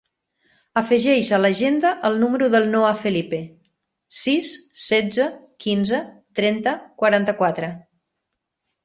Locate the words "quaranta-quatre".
7.03-7.71